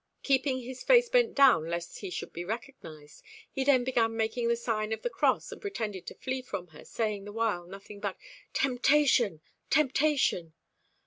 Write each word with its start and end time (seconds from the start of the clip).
Keeping 0.23 0.61
his 0.61 0.81
face 0.83 1.09
bent 1.09 1.35
down 1.35 1.67
lest 1.69 1.99
he 1.99 2.09
should 2.09 2.33
be 2.33 2.43
recognised, 2.43 3.21
he 3.51 3.63
then 3.63 3.83
began 3.83 4.17
making 4.17 4.47
the 4.47 4.55
sign 4.55 4.91
of 4.91 5.03
the 5.03 5.11
cross, 5.11 5.51
and 5.51 5.61
pretended 5.61 6.07
to 6.07 6.15
flee 6.15 6.41
from 6.41 6.69
her, 6.69 6.83
saying 6.83 7.23
the 7.25 7.31
while 7.31 7.67
nothing 7.67 7.99
but 7.99 8.17
"Temptation! 8.51 9.41
temptation!" 9.69 10.53